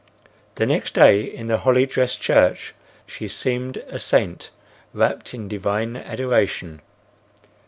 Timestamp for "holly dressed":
1.59-2.19